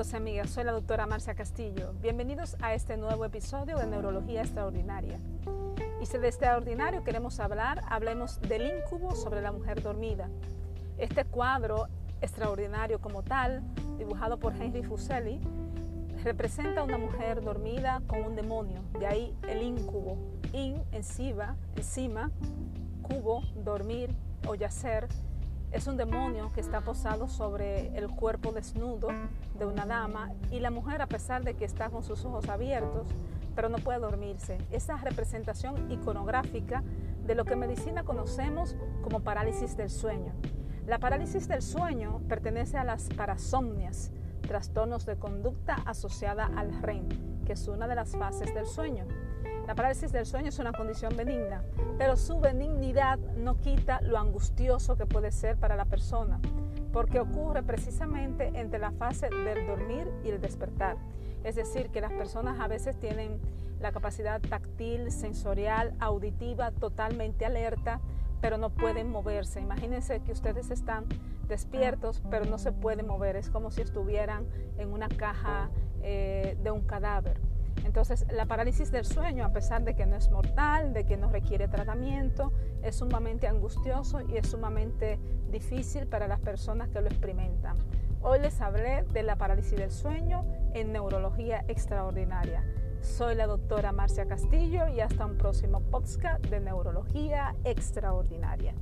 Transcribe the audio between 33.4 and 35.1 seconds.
pero no puede dormirse. Esa